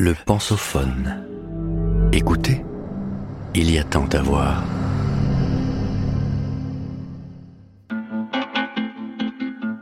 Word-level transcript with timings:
Le 0.00 0.14
pensophone. 0.14 1.26
Écoutez, 2.12 2.64
il 3.56 3.68
y 3.68 3.78
a 3.78 3.82
tant 3.82 4.06
à 4.06 4.22
voir. 4.22 4.62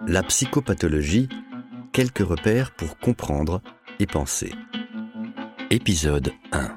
La 0.06 0.22
psychopathologie, 0.22 1.28
quelques 1.92 2.26
repères 2.26 2.70
pour 2.70 2.96
comprendre 2.98 3.60
et 3.98 4.06
penser. 4.06 4.54
Épisode 5.68 6.32
1. 6.50 6.70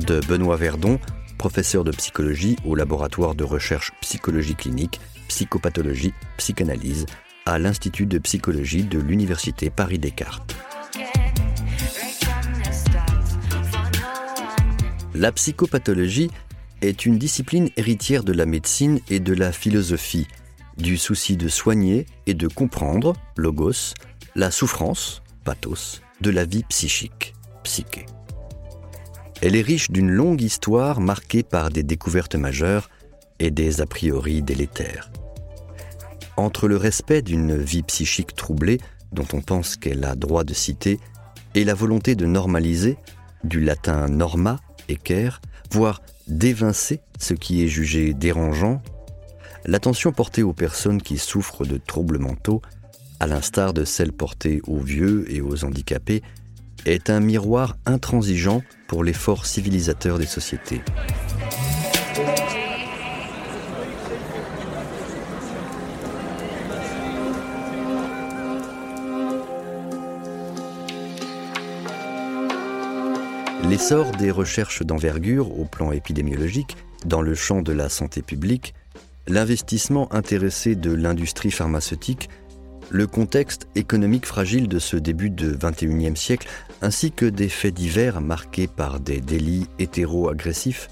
De 0.00 0.20
Benoît 0.28 0.56
Verdon, 0.56 1.00
professeur 1.38 1.82
de 1.82 1.92
psychologie 1.92 2.56
au 2.66 2.74
laboratoire 2.74 3.34
de 3.34 3.44
recherche 3.44 3.90
psychologie 4.02 4.54
clinique, 4.54 5.00
psychopathologie, 5.28 6.12
psychanalyse 6.36 7.06
à 7.46 7.58
l'Institut 7.58 8.04
de 8.04 8.18
psychologie 8.18 8.84
de 8.84 8.98
l'Université 8.98 9.70
Paris-Descartes. 9.70 10.54
La 15.18 15.32
psychopathologie 15.32 16.30
est 16.82 17.06
une 17.06 17.16
discipline 17.16 17.70
héritière 17.78 18.22
de 18.22 18.34
la 18.34 18.44
médecine 18.44 19.00
et 19.08 19.18
de 19.18 19.32
la 19.32 19.50
philosophie, 19.50 20.26
du 20.76 20.98
souci 20.98 21.38
de 21.38 21.48
soigner 21.48 22.04
et 22.26 22.34
de 22.34 22.48
comprendre, 22.48 23.14
logos, 23.34 23.94
la 24.34 24.50
souffrance, 24.50 25.22
pathos, 25.42 26.02
de 26.20 26.28
la 26.28 26.44
vie 26.44 26.64
psychique, 26.64 27.32
psyché. 27.62 28.04
Elle 29.40 29.56
est 29.56 29.62
riche 29.62 29.90
d'une 29.90 30.10
longue 30.10 30.42
histoire 30.42 31.00
marquée 31.00 31.42
par 31.42 31.70
des 31.70 31.82
découvertes 31.82 32.34
majeures 32.34 32.90
et 33.38 33.50
des 33.50 33.80
a 33.80 33.86
priori 33.86 34.42
délétères. 34.42 35.10
Entre 36.36 36.68
le 36.68 36.76
respect 36.76 37.22
d'une 37.22 37.56
vie 37.56 37.84
psychique 37.84 38.34
troublée, 38.34 38.80
dont 39.12 39.26
on 39.32 39.40
pense 39.40 39.76
qu'elle 39.76 40.04
a 40.04 40.14
droit 40.14 40.44
de 40.44 40.52
citer, 40.52 41.00
et 41.54 41.64
la 41.64 41.72
volonté 41.72 42.16
de 42.16 42.26
normaliser, 42.26 42.98
du 43.44 43.62
latin 43.62 44.08
norma, 44.08 44.60
équerre, 44.88 45.40
voire 45.70 46.02
d'évincer 46.28 47.00
ce 47.18 47.34
qui 47.34 47.62
est 47.62 47.68
jugé 47.68 48.14
dérangeant, 48.14 48.82
l'attention 49.64 50.12
portée 50.12 50.42
aux 50.42 50.52
personnes 50.52 51.02
qui 51.02 51.18
souffrent 51.18 51.66
de 51.66 51.78
troubles 51.78 52.18
mentaux, 52.18 52.62
à 53.20 53.26
l'instar 53.26 53.72
de 53.72 53.84
celle 53.84 54.12
portée 54.12 54.60
aux 54.66 54.80
vieux 54.80 55.24
et 55.32 55.40
aux 55.40 55.64
handicapés, 55.64 56.22
est 56.84 57.10
un 57.10 57.20
miroir 57.20 57.76
intransigeant 57.86 58.62
pour 58.86 59.02
l'effort 59.02 59.46
civilisateur 59.46 60.18
des 60.18 60.26
sociétés. 60.26 60.82
L'essor 73.68 74.12
des 74.12 74.30
recherches 74.30 74.82
d'envergure 74.82 75.58
au 75.58 75.64
plan 75.64 75.90
épidémiologique 75.90 76.76
dans 77.04 77.20
le 77.20 77.34
champ 77.34 77.62
de 77.62 77.72
la 77.72 77.88
santé 77.88 78.22
publique, 78.22 78.74
l'investissement 79.26 80.12
intéressé 80.14 80.76
de 80.76 80.92
l'industrie 80.92 81.50
pharmaceutique, 81.50 82.30
le 82.90 83.08
contexte 83.08 83.66
économique 83.74 84.24
fragile 84.24 84.68
de 84.68 84.78
ce 84.78 84.96
début 84.96 85.30
de 85.30 85.58
XXIe 85.60 86.16
siècle, 86.16 86.48
ainsi 86.80 87.10
que 87.10 87.26
des 87.26 87.48
faits 87.48 87.74
divers 87.74 88.20
marqués 88.20 88.68
par 88.68 89.00
des 89.00 89.20
délits 89.20 89.66
hétéro-agressifs, 89.80 90.88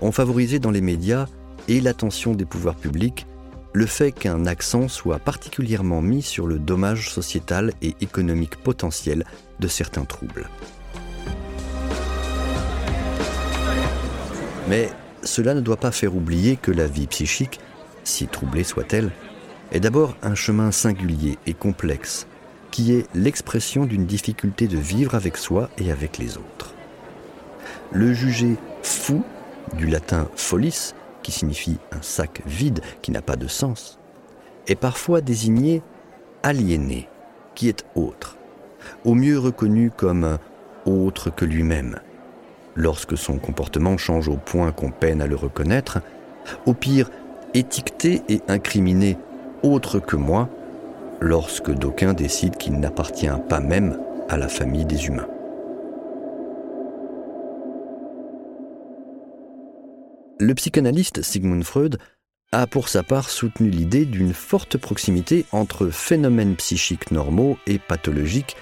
ont 0.00 0.12
favorisé 0.12 0.58
dans 0.58 0.72
les 0.72 0.80
médias 0.80 1.26
et 1.68 1.80
l'attention 1.80 2.34
des 2.34 2.44
pouvoirs 2.44 2.74
publics 2.74 3.26
le 3.72 3.86
fait 3.86 4.10
qu'un 4.10 4.46
accent 4.46 4.88
soit 4.88 5.20
particulièrement 5.20 6.02
mis 6.02 6.22
sur 6.22 6.48
le 6.48 6.58
dommage 6.58 7.10
sociétal 7.10 7.72
et 7.82 7.94
économique 8.00 8.56
potentiel 8.56 9.24
de 9.60 9.68
certains 9.68 10.04
troubles. 10.04 10.48
Mais 14.68 14.88
cela 15.22 15.54
ne 15.54 15.60
doit 15.60 15.76
pas 15.76 15.90
faire 15.90 16.14
oublier 16.14 16.56
que 16.56 16.70
la 16.70 16.86
vie 16.86 17.06
psychique, 17.06 17.60
si 18.04 18.26
troublée 18.26 18.64
soit-elle, 18.64 19.10
est 19.72 19.80
d'abord 19.80 20.16
un 20.22 20.34
chemin 20.34 20.70
singulier 20.70 21.38
et 21.46 21.54
complexe, 21.54 22.26
qui 22.70 22.92
est 22.92 23.06
l'expression 23.14 23.84
d'une 23.84 24.06
difficulté 24.06 24.68
de 24.68 24.78
vivre 24.78 25.14
avec 25.14 25.36
soi 25.36 25.70
et 25.78 25.90
avec 25.90 26.18
les 26.18 26.36
autres. 26.36 26.74
Le 27.92 28.12
juger 28.12 28.56
fou, 28.82 29.24
du 29.74 29.86
latin 29.86 30.28
folis, 30.36 30.94
qui 31.22 31.32
signifie 31.32 31.78
un 31.92 32.02
sac 32.02 32.42
vide 32.46 32.80
qui 33.02 33.10
n'a 33.10 33.22
pas 33.22 33.36
de 33.36 33.48
sens, 33.48 33.98
est 34.66 34.76
parfois 34.76 35.20
désigné 35.20 35.82
aliéné, 36.42 37.08
qui 37.54 37.68
est 37.68 37.84
autre, 37.94 38.36
au 39.04 39.14
mieux 39.14 39.38
reconnu 39.38 39.90
comme 39.90 40.38
autre 40.86 41.30
que 41.30 41.44
lui-même, 41.44 42.00
lorsque 42.74 43.16
son 43.16 43.38
comportement 43.38 43.96
change 43.96 44.28
au 44.28 44.36
point 44.36 44.72
qu'on 44.72 44.90
peine 44.90 45.22
à 45.22 45.26
le 45.26 45.36
reconnaître, 45.36 46.00
au 46.66 46.74
pire 46.74 47.10
étiqueté 47.54 48.22
et 48.28 48.40
incriminé 48.48 49.16
autre 49.62 49.98
que 49.98 50.16
moi, 50.16 50.48
lorsque 51.20 51.70
d'aucuns 51.70 52.14
décident 52.14 52.56
qu'il 52.56 52.78
n'appartient 52.80 53.28
pas 53.48 53.60
même 53.60 53.98
à 54.28 54.36
la 54.36 54.48
famille 54.48 54.84
des 54.84 55.06
humains. 55.06 55.28
Le 60.38 60.54
psychanalyste 60.54 61.20
Sigmund 61.22 61.64
Freud 61.64 61.98
a 62.52 62.66
pour 62.66 62.88
sa 62.88 63.02
part 63.02 63.28
soutenu 63.28 63.68
l'idée 63.68 64.06
d'une 64.06 64.32
forte 64.32 64.78
proximité 64.78 65.44
entre 65.52 65.88
phénomènes 65.88 66.56
psychiques 66.56 67.10
normaux 67.10 67.58
et 67.66 67.78
pathologiques, 67.78 68.56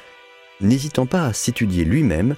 n'hésitant 0.60 1.06
pas 1.06 1.24
à 1.24 1.32
s'étudier 1.32 1.84
lui-même 1.84 2.34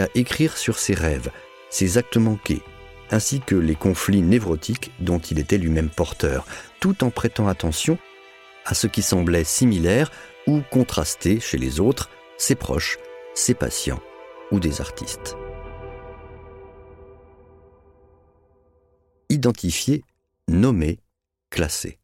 à 0.00 0.08
écrire 0.14 0.56
sur 0.56 0.78
ses 0.78 0.94
rêves, 0.94 1.30
ses 1.70 1.98
actes 1.98 2.16
manqués, 2.16 2.62
ainsi 3.10 3.40
que 3.40 3.54
les 3.54 3.74
conflits 3.74 4.22
névrotiques 4.22 4.90
dont 5.00 5.18
il 5.18 5.38
était 5.38 5.58
lui-même 5.58 5.90
porteur, 5.90 6.46
tout 6.80 7.04
en 7.04 7.10
prêtant 7.10 7.48
attention 7.48 7.98
à 8.64 8.74
ce 8.74 8.86
qui 8.86 9.02
semblait 9.02 9.44
similaire 9.44 10.10
ou 10.46 10.60
contrasté 10.70 11.40
chez 11.40 11.58
les 11.58 11.80
autres, 11.80 12.10
ses 12.38 12.54
proches, 12.54 12.98
ses 13.34 13.54
patients 13.54 14.02
ou 14.50 14.60
des 14.60 14.80
artistes. 14.80 15.36
Identifier, 19.28 20.04
nommer, 20.48 20.98
classer. 21.50 21.98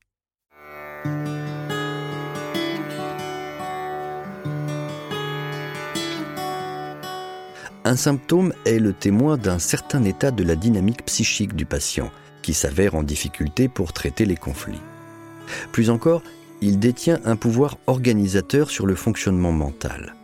Un 7.89 7.97
symptôme 7.97 8.53
est 8.67 8.79
le 8.79 8.93
témoin 8.93 9.39
d'un 9.39 9.59
certain 9.59 10.05
état 10.05 10.31
de 10.31 10.45
la 10.45 10.57
dynamique 10.57 11.07
psychique 11.07 11.57
du 11.57 11.65
patient, 11.65 12.11
qui 12.43 12.53
s'avère 12.53 12.95
en 12.95 13.03
difficulté 13.03 13.67
pour 13.67 13.95
traiter 13.95 14.27
les 14.27 14.37
conflits. 14.37 14.83
Plus 15.73 15.89
encore, 15.89 16.23
il 16.61 16.79
détient 16.79 17.19
un 17.25 17.37
pouvoir 17.37 17.79
organisateur 17.87 18.69
sur 18.69 18.85
le 18.85 18.95
fonctionnement 18.95 19.53
mental, 19.53 20.15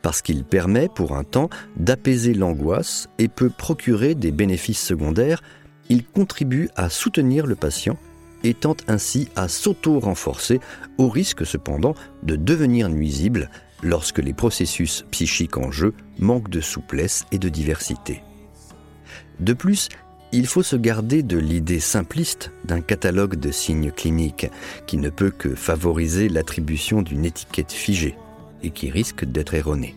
parce 0.00 0.22
qu'il 0.22 0.44
permet 0.44 0.88
pour 0.88 1.14
un 1.14 1.24
temps 1.24 1.50
d'apaiser 1.76 2.32
l'angoisse 2.32 3.10
et 3.18 3.28
peut 3.28 3.50
procurer 3.50 4.14
des 4.14 4.32
bénéfices 4.32 4.80
secondaires, 4.80 5.42
il 5.90 6.06
contribue 6.06 6.70
à 6.74 6.88
soutenir 6.88 7.46
le 7.46 7.54
patient 7.54 7.98
et 8.44 8.54
tente 8.54 8.84
ainsi 8.88 9.28
à 9.36 9.46
s'auto-renforcer, 9.48 10.58
au 10.96 11.10
risque 11.10 11.44
cependant 11.44 11.94
de 12.22 12.36
devenir 12.36 12.88
nuisible 12.88 13.50
lorsque 13.82 14.18
les 14.18 14.32
processus 14.32 15.04
psychiques 15.10 15.56
en 15.56 15.70
jeu 15.70 15.94
manquent 16.18 16.50
de 16.50 16.60
souplesse 16.60 17.24
et 17.32 17.38
de 17.38 17.48
diversité. 17.48 18.22
De 19.38 19.52
plus, 19.52 19.88
il 20.32 20.46
faut 20.46 20.62
se 20.62 20.76
garder 20.76 21.22
de 21.22 21.38
l'idée 21.38 21.80
simpliste 21.80 22.52
d'un 22.64 22.80
catalogue 22.80 23.36
de 23.36 23.50
signes 23.50 23.90
cliniques 23.90 24.48
qui 24.86 24.96
ne 24.96 25.10
peut 25.10 25.30
que 25.30 25.54
favoriser 25.54 26.28
l'attribution 26.28 27.02
d'une 27.02 27.24
étiquette 27.24 27.72
figée 27.72 28.16
et 28.62 28.70
qui 28.70 28.90
risque 28.90 29.24
d'être 29.24 29.54
erronée. 29.54 29.96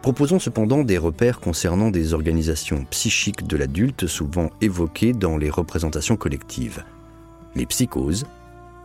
Proposons 0.00 0.40
cependant 0.40 0.82
des 0.82 0.98
repères 0.98 1.38
concernant 1.38 1.90
des 1.90 2.12
organisations 2.12 2.84
psychiques 2.86 3.46
de 3.46 3.56
l'adulte 3.56 4.08
souvent 4.08 4.50
évoquées 4.60 5.12
dans 5.12 5.36
les 5.36 5.50
représentations 5.50 6.16
collectives. 6.16 6.82
Les 7.54 7.66
psychoses, 7.66 8.26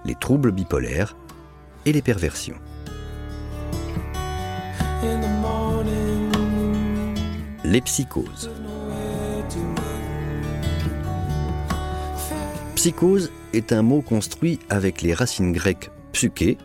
les 0.06 0.14
troubles 0.14 0.52
bipolaires 0.52 1.16
et 1.88 1.94
les 1.94 2.04
perversions. 2.04 2.58
Les 7.70 7.82
psychoses. 7.82 8.50
Psychose 12.76 13.30
est 13.52 13.74
un 13.74 13.82
mot 13.82 14.02
construit 14.02 14.58
avec 14.70 15.02
les 15.02 15.14
racines 15.14 15.52
grecques 15.52 15.92
psyché 16.14 16.58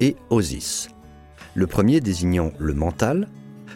et 0.00 0.16
osis. 0.28 0.90
Le 1.54 1.66
premier 1.66 2.02
désignant 2.02 2.52
le 2.58 2.74
mental, 2.74 3.26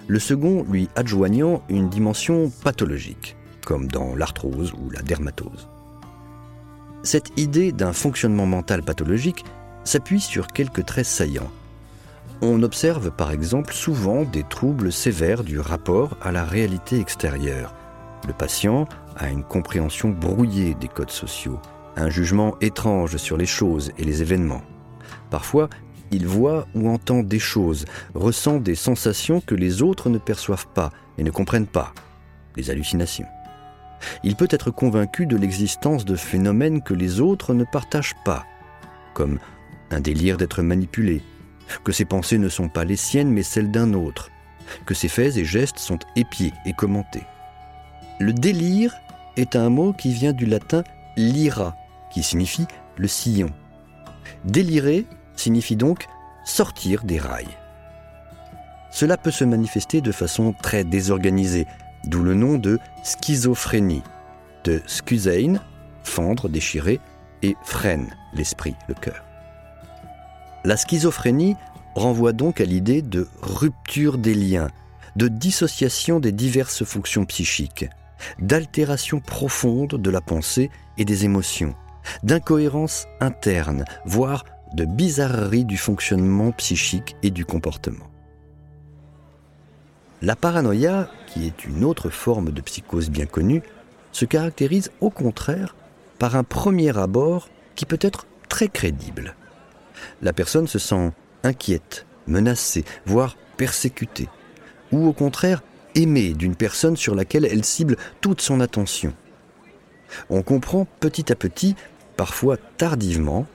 le 0.08 0.18
second 0.18 0.62
lui 0.70 0.90
adjoignant 0.94 1.62
une 1.70 1.88
dimension 1.88 2.52
pathologique, 2.62 3.34
comme 3.64 3.86
dans 3.88 4.14
l'arthrose 4.14 4.74
ou 4.74 4.90
la 4.90 5.00
dermatose. 5.00 5.70
Cette 7.02 7.32
idée 7.38 7.72
d'un 7.72 7.94
fonctionnement 7.94 8.44
mental 8.44 8.82
pathologique 8.82 9.42
s'appuie 9.84 10.20
sur 10.20 10.48
quelques 10.48 10.84
traits 10.84 11.06
saillants 11.06 11.50
On 12.46 12.62
observe 12.62 13.10
par 13.10 13.30
exemple 13.30 13.72
souvent 13.72 14.24
des 14.24 14.42
troubles 14.42 14.92
sévères 14.92 15.44
du 15.44 15.58
rapport 15.58 16.18
à 16.20 16.30
la 16.30 16.44
réalité 16.44 17.00
extérieure. 17.00 17.74
Le 18.28 18.34
patient 18.34 18.86
a 19.16 19.30
une 19.30 19.42
compréhension 19.42 20.10
brouillée 20.10 20.74
des 20.74 20.88
codes 20.88 21.10
sociaux, 21.10 21.58
un 21.96 22.10
jugement 22.10 22.54
étrange 22.60 23.16
sur 23.16 23.38
les 23.38 23.46
choses 23.46 23.92
et 23.96 24.04
les 24.04 24.20
événements. 24.20 24.60
Parfois, 25.30 25.70
il 26.10 26.26
voit 26.26 26.66
ou 26.74 26.90
entend 26.90 27.22
des 27.22 27.38
choses, 27.38 27.86
ressent 28.12 28.60
des 28.60 28.74
sensations 28.74 29.40
que 29.40 29.54
les 29.54 29.80
autres 29.80 30.10
ne 30.10 30.18
perçoivent 30.18 30.68
pas 30.74 30.90
et 31.16 31.22
ne 31.22 31.30
comprennent 31.30 31.66
pas, 31.66 31.94
les 32.56 32.68
hallucinations. 32.68 33.26
Il 34.22 34.36
peut 34.36 34.48
être 34.50 34.70
convaincu 34.70 35.24
de 35.24 35.38
l'existence 35.38 36.04
de 36.04 36.14
phénomènes 36.14 36.82
que 36.82 36.92
les 36.92 37.22
autres 37.22 37.54
ne 37.54 37.64
partagent 37.64 38.16
pas, 38.22 38.44
comme 39.14 39.38
un 39.90 40.00
délire 40.00 40.36
d'être 40.36 40.60
manipulé, 40.60 41.22
que 41.84 41.92
ses 41.92 42.04
pensées 42.04 42.38
ne 42.38 42.48
sont 42.48 42.68
pas 42.68 42.84
les 42.84 42.96
siennes 42.96 43.30
mais 43.30 43.42
celles 43.42 43.70
d'un 43.70 43.92
autre, 43.92 44.30
que 44.86 44.94
ses 44.94 45.08
faits 45.08 45.36
et 45.36 45.44
gestes 45.44 45.78
sont 45.78 45.98
épiés 46.16 46.52
et 46.66 46.72
commentés. 46.72 47.26
Le 48.20 48.32
délire 48.32 48.94
est 49.36 49.56
un 49.56 49.70
mot 49.70 49.92
qui 49.92 50.12
vient 50.12 50.32
du 50.32 50.46
latin 50.46 50.84
lira, 51.16 51.76
qui 52.12 52.22
signifie 52.22 52.66
le 52.96 53.08
sillon. 53.08 53.50
Délirer 54.44 55.06
signifie 55.36 55.76
donc 55.76 56.06
sortir 56.44 57.04
des 57.04 57.18
rails. 57.18 57.56
Cela 58.90 59.16
peut 59.16 59.32
se 59.32 59.44
manifester 59.44 60.00
de 60.00 60.12
façon 60.12 60.54
très 60.62 60.84
désorganisée, 60.84 61.66
d'où 62.04 62.22
le 62.22 62.34
nom 62.34 62.58
de 62.58 62.78
schizophrénie, 63.02 64.04
de 64.62 64.80
scusein, 64.86 65.54
fendre, 66.04 66.48
déchirer, 66.48 67.00
et 67.42 67.56
frêne, 67.64 68.14
l'esprit, 68.32 68.76
le 68.88 68.94
cœur. 68.94 69.24
La 70.64 70.78
schizophrénie 70.78 71.56
renvoie 71.94 72.32
donc 72.32 72.60
à 72.60 72.64
l'idée 72.64 73.02
de 73.02 73.28
rupture 73.42 74.16
des 74.16 74.34
liens, 74.34 74.68
de 75.14 75.28
dissociation 75.28 76.20
des 76.20 76.32
diverses 76.32 76.84
fonctions 76.84 77.26
psychiques, 77.26 77.86
d'altération 78.38 79.20
profonde 79.20 80.00
de 80.00 80.10
la 80.10 80.22
pensée 80.22 80.70
et 80.96 81.04
des 81.04 81.26
émotions, 81.26 81.74
d'incohérence 82.22 83.06
interne, 83.20 83.84
voire 84.06 84.44
de 84.72 84.86
bizarrerie 84.86 85.66
du 85.66 85.76
fonctionnement 85.76 86.50
psychique 86.52 87.14
et 87.22 87.30
du 87.30 87.44
comportement. 87.44 88.06
La 90.22 90.34
paranoïa, 90.34 91.10
qui 91.26 91.46
est 91.46 91.66
une 91.66 91.84
autre 91.84 92.08
forme 92.08 92.52
de 92.52 92.62
psychose 92.62 93.10
bien 93.10 93.26
connue, 93.26 93.62
se 94.12 94.24
caractérise 94.24 94.90
au 95.02 95.10
contraire 95.10 95.76
par 96.18 96.36
un 96.36 96.44
premier 96.44 96.96
abord 96.96 97.50
qui 97.74 97.84
peut 97.84 97.98
être 98.00 98.26
très 98.48 98.68
crédible. 98.68 99.36
La 100.22 100.32
personne 100.32 100.66
se 100.66 100.78
sent 100.78 101.12
inquiète, 101.42 102.06
menacée, 102.26 102.84
voire 103.06 103.36
persécutée, 103.56 104.28
ou 104.92 105.06
au 105.06 105.12
contraire 105.12 105.62
aimée 105.94 106.32
d'une 106.32 106.56
personne 106.56 106.96
sur 106.96 107.14
laquelle 107.14 107.44
elle 107.44 107.64
cible 107.64 107.96
toute 108.20 108.40
son 108.40 108.60
attention. 108.60 109.12
On 110.30 110.42
comprend 110.42 110.86
petit 111.00 111.32
à 111.32 111.36
petit, 111.36 111.76
parfois 112.16 112.56
tardivement, 112.76 113.46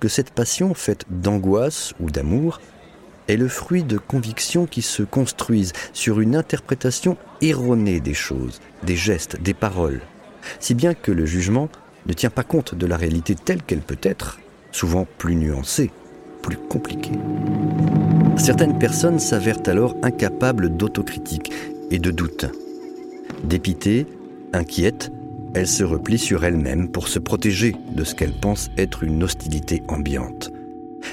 que 0.00 0.08
cette 0.08 0.30
passion 0.30 0.74
faite 0.74 1.04
d'angoisse 1.08 1.94
ou 2.00 2.10
d'amour 2.10 2.60
est 3.28 3.36
le 3.36 3.48
fruit 3.48 3.84
de 3.84 3.98
convictions 3.98 4.66
qui 4.66 4.82
se 4.82 5.02
construisent 5.02 5.72
sur 5.92 6.20
une 6.20 6.34
interprétation 6.34 7.16
erronée 7.40 8.00
des 8.00 8.14
choses, 8.14 8.60
des 8.82 8.96
gestes, 8.96 9.40
des 9.40 9.54
paroles, 9.54 10.00
si 10.60 10.74
bien 10.74 10.94
que 10.94 11.12
le 11.12 11.26
jugement 11.26 11.68
ne 12.06 12.12
tient 12.12 12.30
pas 12.30 12.42
compte 12.42 12.74
de 12.74 12.86
la 12.86 12.96
réalité 12.96 13.34
telle 13.34 13.62
qu'elle 13.62 13.80
peut 13.80 13.98
être, 14.02 14.38
souvent 14.72 15.06
plus 15.18 15.34
nuancée, 15.34 15.90
plus 16.42 16.56
compliquée. 16.56 17.12
Certaines 18.36 18.78
personnes 18.78 19.18
s'avèrent 19.18 19.62
alors 19.66 19.96
incapables 20.02 20.76
d'autocritique 20.76 21.52
et 21.90 21.98
de 21.98 22.10
doute. 22.10 22.46
Dépitées, 23.44 24.06
inquiètes, 24.52 25.10
elles 25.54 25.68
se 25.68 25.84
replient 25.84 26.18
sur 26.18 26.44
elles-mêmes 26.44 26.88
pour 26.90 27.08
se 27.08 27.18
protéger 27.18 27.74
de 27.94 28.04
ce 28.04 28.14
qu'elles 28.14 28.38
pensent 28.38 28.70
être 28.76 29.02
une 29.02 29.22
hostilité 29.22 29.82
ambiante. 29.88 30.50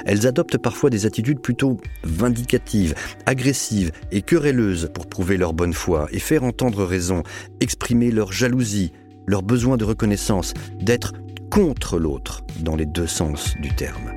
Elles 0.05 0.27
adoptent 0.27 0.57
parfois 0.57 0.89
des 0.89 1.05
attitudes 1.05 1.39
plutôt 1.39 1.77
vindicatives, 2.03 2.95
agressives 3.25 3.91
et 4.11 4.21
querelleuses 4.21 4.89
pour 4.93 5.07
prouver 5.07 5.37
leur 5.37 5.53
bonne 5.53 5.73
foi 5.73 6.07
et 6.11 6.19
faire 6.19 6.43
entendre 6.43 6.83
raison, 6.83 7.23
exprimer 7.59 8.11
leur 8.11 8.31
jalousie, 8.31 8.91
leur 9.25 9.41
besoin 9.41 9.77
de 9.77 9.85
reconnaissance, 9.85 10.53
d'être 10.79 11.13
contre 11.55 11.99
l'autre 11.99 12.43
dans 12.59 12.75
les 12.75 12.85
deux 12.85 13.07
sens 13.07 13.55
du 13.61 13.73
terme. 13.73 14.11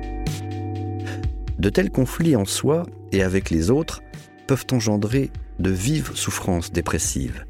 De 1.57 1.69
tels 1.69 1.89
conflits 1.89 2.35
en 2.35 2.43
soi 2.43 2.85
et 3.13 3.23
avec 3.23 3.49
les 3.49 3.71
autres 3.71 4.01
peuvent 4.45 4.65
engendrer 4.73 5.31
de 5.57 5.69
vives 5.69 6.13
souffrances 6.15 6.73
dépressives, 6.73 7.45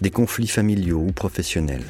des 0.00 0.10
conflits 0.10 0.46
familiaux 0.46 1.00
ou 1.00 1.10
professionnels, 1.10 1.82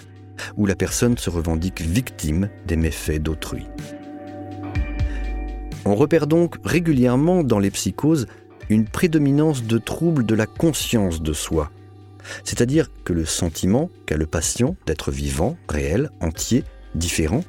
où 0.57 0.65
la 0.65 0.77
personne 0.77 1.19
se 1.19 1.29
revendique 1.29 1.83
victime 1.83 2.49
des 2.67 2.77
méfaits 2.77 3.21
d'autrui. 3.21 3.67
On 5.85 5.95
repère 5.95 6.27
donc 6.29 6.57
régulièrement 6.65 7.45
dans 7.45 7.59
les 7.59 7.71
psychoses 7.71 8.29
une 8.71 8.87
prédominance 8.87 9.63
de 9.63 9.77
troubles 9.77 10.25
de 10.25 10.35
la 10.35 10.47
conscience 10.47 11.21
de 11.21 11.35
soi, 11.35 11.71
c'est-à-dire 12.45 12.89
que 13.05 13.13
le 13.13 13.27
sentiment 13.27 13.91
qu'a 14.07 14.17
le 14.17 14.27
patient 14.27 14.75
d'être 14.87 15.11
vivant, 15.11 15.59
réel, 15.69 16.09
entier, 16.23 16.65
différent, 16.97 17.45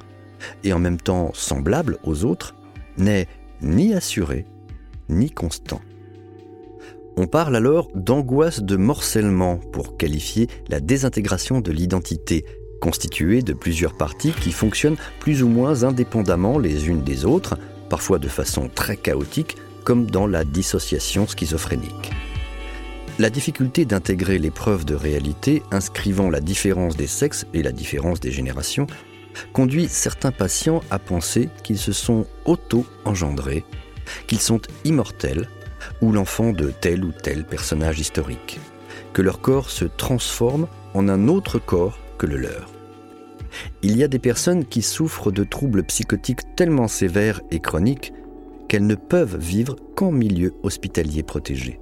et 0.64 0.72
en 0.72 0.78
même 0.78 1.00
temps 1.00 1.30
semblable 1.34 1.98
aux 2.04 2.24
autres, 2.24 2.54
n'est 2.96 3.26
ni 3.62 3.94
assuré, 3.94 4.46
ni 5.08 5.30
constant. 5.30 5.80
On 7.16 7.26
parle 7.26 7.56
alors 7.56 7.88
d'angoisse 7.94 8.62
de 8.62 8.76
morcellement 8.76 9.56
pour 9.56 9.96
qualifier 9.96 10.46
la 10.68 10.78
désintégration 10.78 11.60
de 11.60 11.72
l'identité, 11.72 12.44
constituée 12.80 13.42
de 13.42 13.54
plusieurs 13.54 13.96
parties 13.96 14.32
qui 14.32 14.52
fonctionnent 14.52 14.96
plus 15.18 15.42
ou 15.42 15.48
moins 15.48 15.82
indépendamment 15.82 16.58
les 16.58 16.88
unes 16.88 17.02
des 17.02 17.24
autres, 17.24 17.58
parfois 17.90 18.20
de 18.20 18.28
façon 18.28 18.70
très 18.72 18.96
chaotique, 18.96 19.56
comme 19.82 20.08
dans 20.08 20.26
la 20.26 20.44
dissociation 20.44 21.26
schizophrénique. 21.26 22.12
La 23.18 23.30
difficulté 23.30 23.84
d'intégrer 23.84 24.38
les 24.38 24.52
preuves 24.52 24.84
de 24.84 24.94
réalité 24.94 25.64
inscrivant 25.72 26.30
la 26.30 26.40
différence 26.40 26.96
des 26.96 27.08
sexes 27.08 27.46
et 27.52 27.64
la 27.64 27.72
différence 27.72 28.20
des 28.20 28.30
générations 28.30 28.86
conduit 29.52 29.88
certains 29.88 30.32
patients 30.32 30.82
à 30.90 30.98
penser 30.98 31.48
qu'ils 31.62 31.78
se 31.78 31.92
sont 31.92 32.26
auto-engendrés, 32.44 33.64
qu'ils 34.26 34.40
sont 34.40 34.60
immortels 34.84 35.48
ou 36.00 36.12
l'enfant 36.12 36.52
de 36.52 36.70
tel 36.70 37.04
ou 37.04 37.12
tel 37.12 37.44
personnage 37.44 38.00
historique, 38.00 38.60
que 39.12 39.22
leur 39.22 39.40
corps 39.40 39.70
se 39.70 39.84
transforme 39.84 40.66
en 40.94 41.08
un 41.08 41.28
autre 41.28 41.58
corps 41.58 41.98
que 42.18 42.26
le 42.26 42.36
leur. 42.36 42.70
Il 43.82 43.96
y 43.96 44.02
a 44.02 44.08
des 44.08 44.18
personnes 44.18 44.64
qui 44.64 44.82
souffrent 44.82 45.32
de 45.32 45.44
troubles 45.44 45.84
psychotiques 45.84 46.54
tellement 46.56 46.88
sévères 46.88 47.40
et 47.50 47.60
chroniques 47.60 48.12
qu'elles 48.68 48.86
ne 48.86 48.94
peuvent 48.94 49.38
vivre 49.38 49.76
qu'en 49.94 50.12
milieu 50.12 50.54
hospitalier 50.62 51.22
protégé. 51.22 51.80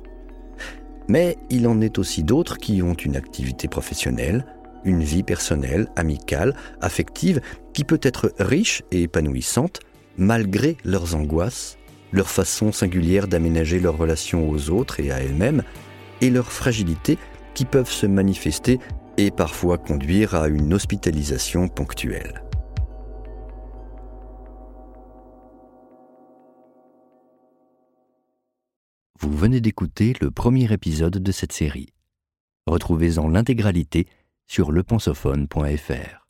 Mais 1.09 1.37
il 1.51 1.67
en 1.67 1.81
est 1.81 1.99
aussi 1.99 2.23
d'autres 2.23 2.59
qui 2.59 2.83
ont 2.83 2.95
une 2.95 3.17
activité 3.17 3.69
professionnelle, 3.69 4.45
une 4.85 5.03
vie 5.03 5.23
personnelle, 5.23 5.89
amicale, 5.97 6.55
affective, 6.81 7.41
qui 7.73 7.85
peut 7.85 8.01
être 8.03 8.33
riche 8.39 8.83
et 8.91 9.03
épanouissante 9.03 9.81
malgré 10.19 10.77
leurs 10.85 11.15
angoisses, 11.15 11.77
leur 12.13 12.29
façon 12.29 12.73
singulière 12.73 13.29
d'aménager 13.29 13.81
leurs 13.81 13.99
relations 13.99 14.49
aux 14.49 14.71
autres 14.71 15.01
et 15.01 15.11
à 15.11 15.21
elles-mêmes, 15.21 15.63
et 16.21 16.31
leur 16.31 16.51
fragilité 16.51 17.19
qui 17.55 17.65
peuvent 17.65 17.91
se 17.91 18.07
manifester 18.07 18.79
et 19.19 19.31
parfois 19.31 19.79
conduire 19.79 20.35
à 20.35 20.49
une 20.49 20.75
hospitalisation 20.75 21.69
ponctuelle. 21.69 22.43
Vous 29.19 29.35
venez 29.35 29.61
d'écouter 29.61 30.13
le 30.21 30.31
premier 30.31 30.71
épisode 30.73 31.19
de 31.19 31.33
cette 31.33 31.53
série. 31.53 31.89
Retrouvez-en 32.67 33.29
l'intégralité 33.29 34.07
sur 34.47 34.73
lepensophone.fr. 34.73 36.26